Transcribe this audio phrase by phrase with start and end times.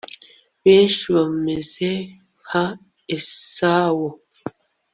[0.63, 1.89] Benshi bameze
[2.41, 2.65] nka
[3.15, 4.09] Esawu